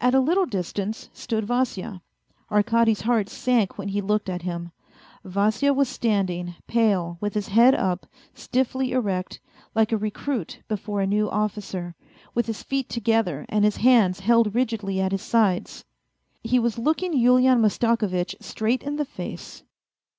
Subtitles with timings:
[0.00, 2.00] At a little distance stood Vasya.
[2.50, 4.72] Arkady's heart sank when he looked at him.
[5.26, 9.40] Vasya was standing, pale, with his head up, stiffly erect,
[9.74, 11.94] like a recruit before a new officer,
[12.34, 15.84] with his feet together and his hands held rigidly at his sides.
[16.42, 19.64] He was looking Yulian Mastakovitch straight in the face.